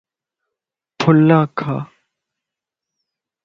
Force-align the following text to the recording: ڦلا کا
ڦلا 0.99 1.41
کا 1.57 1.73